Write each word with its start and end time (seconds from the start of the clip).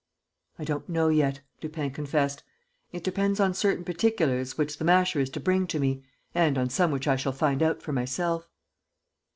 "I 0.57 0.63
don't 0.63 0.89
know 0.89 1.09
yet," 1.09 1.41
Lupin 1.61 1.91
confessed. 1.91 2.41
"It 2.91 3.03
depends 3.03 3.39
on 3.39 3.53
certain 3.53 3.83
particulars 3.83 4.57
which 4.57 4.79
the 4.79 4.83
Masher 4.83 5.19
is 5.19 5.29
to 5.29 5.39
bring 5.39 5.69
me 5.75 6.01
and 6.33 6.57
on 6.57 6.71
some 6.71 6.89
which 6.89 7.07
I 7.07 7.15
shall 7.15 7.31
find 7.33 7.61
out 7.61 7.83
for 7.83 7.93
myself." 7.93 8.49